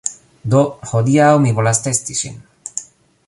[0.53, 0.61] Do,
[0.91, 2.43] hodiaŭ mi volas testi ŝin